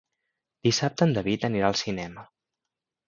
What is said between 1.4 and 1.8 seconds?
anirà al